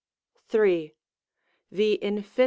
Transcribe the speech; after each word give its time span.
The 0.49 0.89
Infin. 2.01 2.23